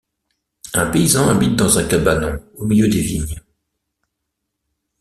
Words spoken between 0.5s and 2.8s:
Un paysan habite dans un cabanon au